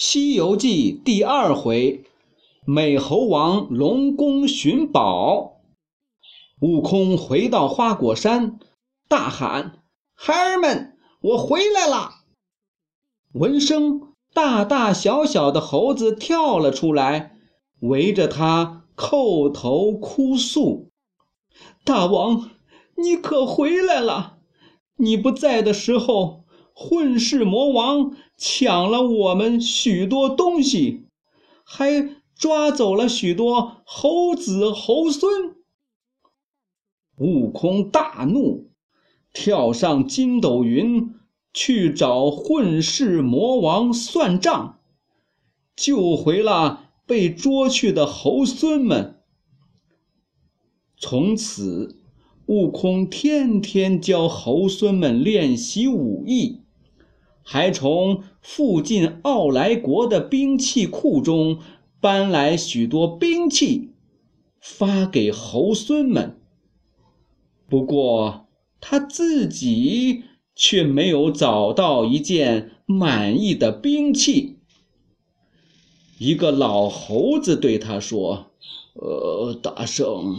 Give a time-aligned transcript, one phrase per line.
[0.00, 2.04] 西游记》第二回，
[2.64, 5.56] 美猴王龙宫寻宝。
[6.60, 8.60] 悟空回到花果山，
[9.08, 9.82] 大喊
[10.14, 12.10] ：“孩儿们，我回来了！”
[13.34, 17.36] 闻声，大大小小的猴子跳了出来，
[17.80, 20.90] 围着他叩头哭诉
[21.82, 22.50] ：“大王，
[22.94, 24.38] 你可回来了！
[24.98, 26.44] 你不在的时候。”
[26.80, 31.06] 混世魔王抢了我们许多东西，
[31.64, 35.56] 还抓走了许多猴子猴孙。
[37.16, 38.70] 悟空大怒，
[39.32, 41.16] 跳上筋斗云
[41.52, 44.78] 去找混世魔王算账，
[45.74, 49.20] 救回了被捉去的猴孙们。
[50.96, 52.00] 从此，
[52.46, 56.60] 悟空天天教猴孙们练习武艺。
[57.50, 61.58] 还从附近奥来国的兵器库中
[62.00, 63.90] 搬来许多兵器，
[64.60, 66.40] 发给猴孙们。
[67.68, 68.46] 不过
[68.80, 70.22] 他自己
[70.54, 74.56] 却没有找到一件满意的兵器。
[76.18, 78.46] 一个老猴子对他说
[78.94, 80.36] ：“呃，大圣，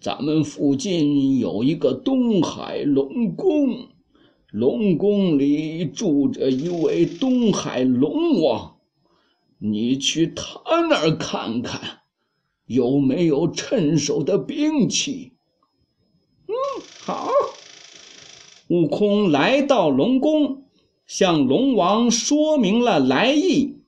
[0.00, 3.88] 咱们附近有一个东海龙宫。”
[4.54, 8.76] 龙宫里住着一位东海龙王，
[9.58, 12.02] 你去他那儿看看，
[12.66, 15.32] 有没有趁手的兵器？
[16.46, 16.54] 嗯，
[17.00, 17.28] 好。
[18.68, 20.62] 悟空来到龙宫，
[21.04, 23.78] 向龙王说明了来意。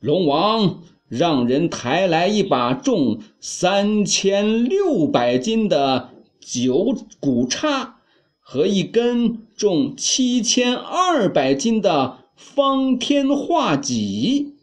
[0.00, 6.10] 龙王让人抬来一把重三千六百斤的
[6.40, 7.98] 九股叉。
[8.42, 14.56] 和一根重七千二百斤的方天画戟，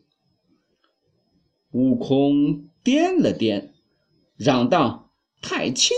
[1.71, 3.69] 悟空掂了掂，
[4.37, 5.93] 嚷道：“太轻，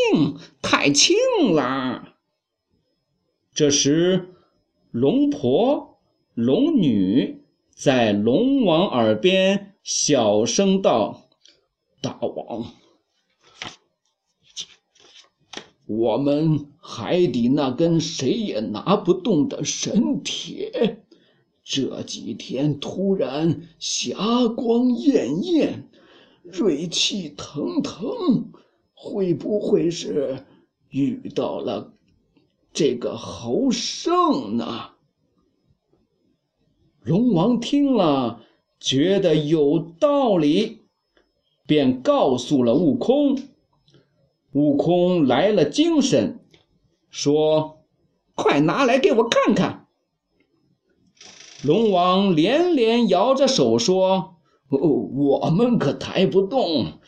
[0.62, 1.16] 太轻
[1.56, 2.18] 啦！”
[3.56, 4.34] 这时，
[4.92, 6.02] 龙婆、
[6.34, 7.42] 龙女
[7.74, 11.30] 在龙王耳边小声道
[12.04, 12.66] ：“大王。”
[15.90, 21.02] 我们海底那根谁也拿不动的神铁，
[21.64, 25.90] 这几天突然霞光艳艳，
[26.44, 28.52] 锐气腾腾，
[28.94, 30.46] 会不会是
[30.92, 31.92] 遇到了
[32.72, 34.92] 这个猴圣呢？
[37.02, 38.44] 龙王听了，
[38.80, 40.82] 觉得有道理，
[41.66, 43.40] 便告诉了悟空。
[44.52, 46.40] 悟空来了精神，
[47.10, 47.84] 说
[48.34, 49.88] ：“快拿来给我看看。”
[51.64, 54.38] 龙王连连摇着手说
[54.70, 57.00] ：“我们可抬不动，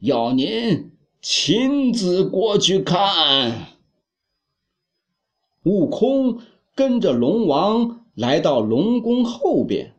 [0.00, 3.76] 要您亲自过去看。”
[5.64, 6.40] 悟空
[6.74, 9.94] 跟着龙王来到龙宫后边，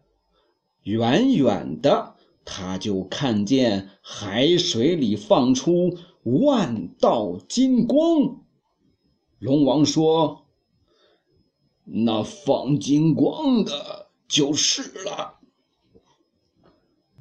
[0.84, 2.16] 远远的
[2.46, 5.98] 他就看见海水里放出。
[6.28, 8.44] 万道金光，
[9.40, 10.46] 龙王说
[11.86, 15.40] ：“那放金光的就是了。”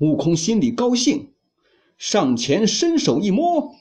[0.00, 1.34] 悟空心里高兴，
[1.96, 3.76] 上前伸手一摸，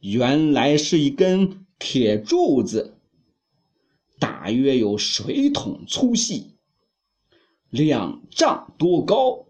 [0.00, 2.96] 原来是一根铁柱子，
[4.18, 6.56] 大约有水桶粗细，
[7.68, 9.44] 两丈多高。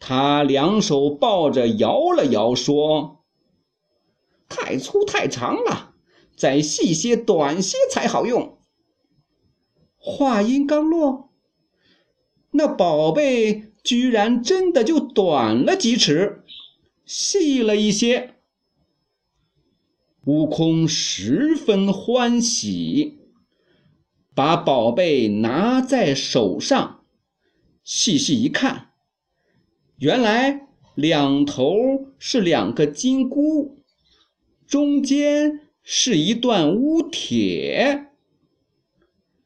[0.00, 3.15] 他两手抱着，摇了摇，说。
[4.48, 5.94] 太粗太长了，
[6.36, 8.58] 再细些、短些才好用。
[9.96, 11.32] 话音刚落，
[12.52, 16.42] 那宝贝居然真的就短了几尺，
[17.04, 18.34] 细了一些。
[20.24, 23.18] 悟空十分欢喜，
[24.34, 27.04] 把宝贝拿在手上，
[27.84, 28.90] 细细一看，
[29.98, 30.66] 原来
[30.96, 31.74] 两头
[32.18, 33.84] 是两个金箍。
[34.66, 38.08] 中间是一段乌铁，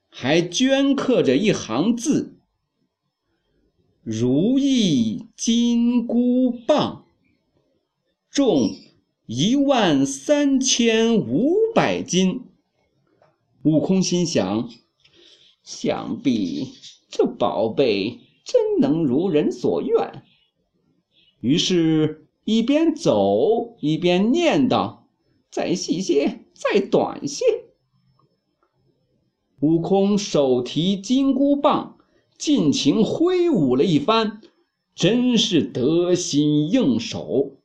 [0.08, 2.38] 还镌刻着一行字
[4.02, 7.04] ：“如意金箍棒，
[8.30, 8.74] 重
[9.26, 12.44] 一万三千五百斤。”
[13.62, 14.70] 悟空心想
[15.62, 16.72] ：“想必
[17.10, 20.22] 这宝贝真能如人所愿。”
[21.40, 24.99] 于是，一边走一边念叨。
[25.50, 27.44] 再细些，再短些。
[29.60, 31.98] 悟空手提金箍棒，
[32.38, 34.40] 尽情挥舞了一番，
[34.94, 37.56] 真是得心应手。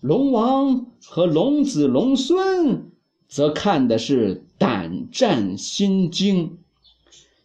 [0.00, 2.90] 龙王和龙子龙孙
[3.28, 6.58] 则看的是胆战心惊，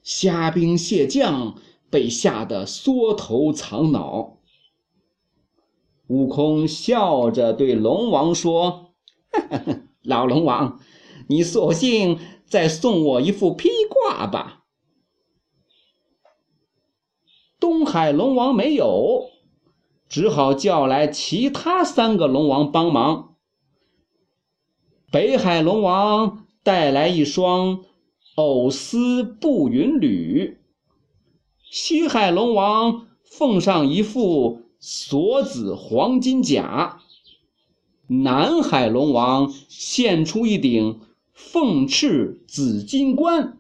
[0.02, 4.38] 虾兵蟹将被吓得缩头藏脑。
[6.08, 8.85] 悟空笑着对龙王说
[10.04, 10.80] ：“老龙王，
[11.28, 14.64] 你索性再送我一副披挂吧。”
[17.60, 19.30] 东海龙王没有。
[20.08, 23.36] 只好叫来其他三个龙王帮忙。
[25.12, 27.84] 北海龙王带来一双
[28.36, 30.60] 藕丝步云履，
[31.72, 37.02] 西海龙王奉上一副锁子黄金甲，
[38.08, 41.00] 南海龙王献出一顶
[41.34, 43.58] 凤翅紫金冠。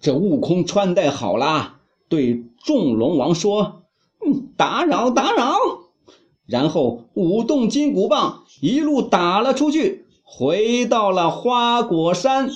[0.00, 3.82] 这悟空穿戴好了，对众龙王说。
[4.24, 5.56] 嗯打扰打扰，
[6.46, 12.50] 然后舞动金箍棒，一路打了出去，回到了花果山。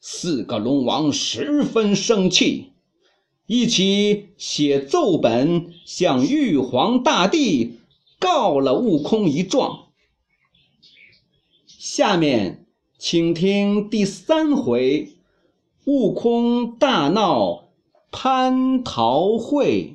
[0.00, 2.70] 四个龙王十分生气，
[3.46, 7.78] 一起写奏本向玉皇大帝
[8.18, 9.86] 告了悟空一状。
[11.66, 12.66] 下面
[12.98, 15.10] 请听第三回：
[15.84, 17.68] 悟空大闹
[18.10, 19.94] 蟠桃会。